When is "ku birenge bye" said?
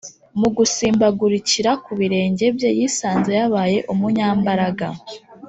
1.83-2.69